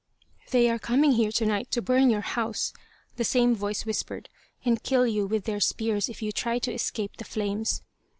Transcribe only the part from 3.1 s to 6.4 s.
the same voice whispered, "and kill you with their spears if you